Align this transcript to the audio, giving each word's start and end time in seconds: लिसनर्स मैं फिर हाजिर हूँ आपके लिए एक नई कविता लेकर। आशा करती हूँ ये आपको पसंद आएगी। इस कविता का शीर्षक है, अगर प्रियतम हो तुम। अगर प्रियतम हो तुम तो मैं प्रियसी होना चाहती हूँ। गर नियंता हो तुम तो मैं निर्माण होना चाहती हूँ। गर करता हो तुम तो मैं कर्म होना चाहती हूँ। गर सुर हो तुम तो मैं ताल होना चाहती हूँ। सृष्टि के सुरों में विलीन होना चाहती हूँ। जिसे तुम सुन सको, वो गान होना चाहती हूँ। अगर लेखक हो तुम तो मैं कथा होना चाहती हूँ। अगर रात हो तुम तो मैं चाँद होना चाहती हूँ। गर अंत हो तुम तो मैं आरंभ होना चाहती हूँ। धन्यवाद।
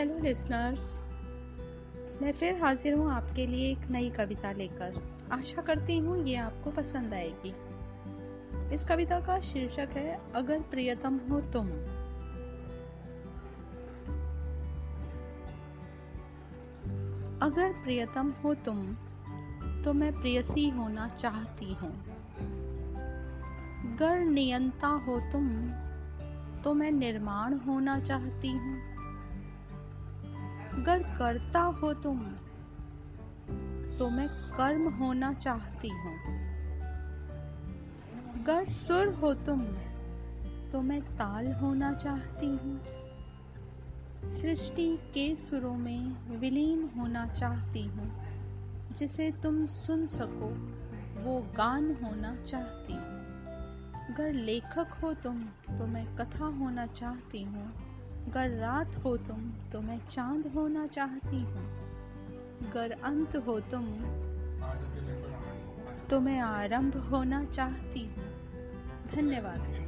लिसनर्स 0.00 1.00
मैं 2.22 2.32
फिर 2.32 2.62
हाजिर 2.62 2.94
हूँ 2.94 3.12
आपके 3.12 3.46
लिए 3.46 3.72
एक 3.72 3.78
नई 3.90 4.10
कविता 4.10 4.52
लेकर। 4.52 5.18
आशा 5.32 5.62
करती 5.62 5.98
हूँ 5.98 6.26
ये 6.26 6.36
आपको 6.36 6.70
पसंद 6.70 7.14
आएगी। 7.14 7.54
इस 8.74 8.84
कविता 8.84 9.20
का 9.20 9.40
शीर्षक 9.40 9.88
है, 9.92 10.20
अगर 10.34 10.60
प्रियतम 10.60 11.20
हो 11.30 11.40
तुम। 11.40 11.68
अगर 17.42 17.72
प्रियतम 17.72 18.30
हो 18.30 18.54
तुम 18.54 18.96
तो 19.84 19.92
मैं 19.92 20.20
प्रियसी 20.20 20.68
होना 20.68 21.08
चाहती 21.08 21.74
हूँ। 21.74 22.04
गर 23.96 24.18
नियंता 24.18 24.86
हो 24.86 25.20
तुम 25.32 25.70
तो 26.64 26.74
मैं 26.74 26.90
निर्माण 26.90 27.54
होना 27.54 28.00
चाहती 28.00 28.48
हूँ। 28.48 28.93
गर 30.86 31.02
करता 31.02 31.60
हो 31.60 31.94
तुम 31.94 32.18
तो 33.98 34.10
मैं 34.10 34.28
कर्म 34.28 34.88
होना 34.88 35.32
चाहती 35.32 35.88
हूँ। 35.88 36.16
गर 38.44 38.68
सुर 38.68 39.08
हो 39.08 39.34
तुम 39.34 39.60
तो 40.72 40.82
मैं 40.82 41.02
ताल 41.02 41.52
होना 41.52 41.92
चाहती 41.92 42.46
हूँ। 42.46 42.80
सृष्टि 44.42 44.96
के 44.96 45.34
सुरों 45.34 45.74
में 45.74 46.16
विलीन 46.38 46.90
होना 46.98 47.26
चाहती 47.26 47.82
हूँ। 47.82 48.24
जिसे 48.98 49.30
तुम 49.30 49.66
सुन 49.66 50.06
सको, 50.06 50.48
वो 51.22 51.40
गान 51.40 51.96
होना 52.04 52.36
चाहती 52.36 52.92
हूँ। 52.92 53.24
अगर 54.14 54.32
लेखक 54.32 54.88
हो 55.02 55.14
तुम 55.14 55.44
तो 55.44 55.86
मैं 55.86 56.16
कथा 56.16 56.44
होना 56.44 56.86
चाहती 56.86 57.42
हूँ। 57.42 57.93
अगर 58.28 58.48
रात 58.50 58.96
हो 58.96 59.16
तुम 59.16 59.52
तो 59.72 59.80
मैं 59.80 60.00
चाँद 60.10 60.46
होना 60.46 60.86
चाहती 60.86 61.40
हूँ। 61.40 61.64
गर 62.72 62.90
अंत 62.90 63.36
हो 63.36 63.60
तुम 63.60 63.86
तो 66.10 66.20
मैं 66.20 66.38
आरंभ 66.40 66.96
होना 66.96 67.44
चाहती 67.44 68.04
हूँ। 68.06 68.24
धन्यवाद। 69.14 69.83